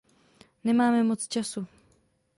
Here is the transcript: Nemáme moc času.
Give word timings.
Nemáme 0.63 1.03
moc 1.03 1.27
času. 1.27 1.67